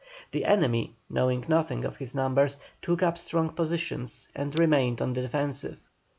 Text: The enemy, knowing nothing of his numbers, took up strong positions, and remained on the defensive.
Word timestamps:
The 0.31 0.45
enemy, 0.45 0.95
knowing 1.11 1.45
nothing 1.47 1.85
of 1.85 1.97
his 1.97 2.15
numbers, 2.15 2.57
took 2.81 3.03
up 3.03 3.19
strong 3.19 3.51
positions, 3.51 4.29
and 4.35 4.57
remained 4.57 4.99
on 4.99 5.13
the 5.13 5.21
defensive. 5.21 5.79